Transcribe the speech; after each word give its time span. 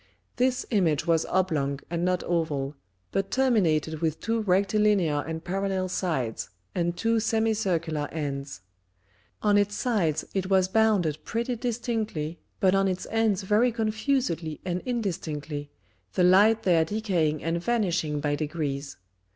This 0.37 0.65
Image 0.71 1.05
was 1.05 1.27
Oblong 1.27 1.79
and 1.87 2.03
not 2.03 2.23
Oval, 2.23 2.75
but 3.11 3.29
terminated 3.29 4.01
with 4.01 4.19
two 4.19 4.41
Rectilinear 4.41 5.23
and 5.27 5.43
Parallel 5.43 5.89
Sides, 5.89 6.49
and 6.73 6.97
two 6.97 7.19
Semicircular 7.19 8.07
Ends. 8.11 8.61
On 9.43 9.59
its 9.59 9.75
Sides 9.75 10.25
it 10.33 10.49
was 10.49 10.67
bounded 10.67 11.23
pretty 11.23 11.55
distinctly, 11.55 12.39
but 12.59 12.73
on 12.73 12.87
its 12.87 13.05
Ends 13.11 13.43
very 13.43 13.71
confusedly 13.71 14.59
and 14.65 14.81
indistinctly, 14.87 15.69
the 16.13 16.23
Light 16.23 16.63
there 16.63 16.83
decaying 16.83 17.43
and 17.43 17.61
vanishing 17.63 18.19
by 18.21 18.33
degrees. 18.33 18.97